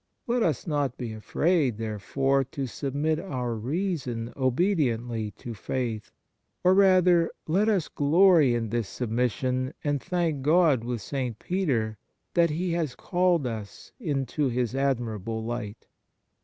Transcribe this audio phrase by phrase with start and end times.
[0.25, 6.11] Let us not be afraid, therefore, to sub mit our reason obediently to faith;
[6.63, 11.37] or, rather, let us glory in this submission, and thank God, with St.
[11.37, 11.99] Peter,
[12.33, 15.85] that" He has called us into His admirable light."